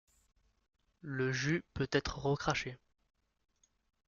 Le 1.01 1.31
jus 1.31 1.63
peut 1.75 1.87
être 1.91 2.17
recraché. 2.17 2.79